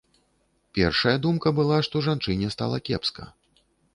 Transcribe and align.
Першая 0.77 1.13
думка 1.25 1.53
была, 1.59 1.77
што 1.87 2.03
жанчыне 2.07 2.51
стала 2.57 2.77
кепска. 2.91 3.29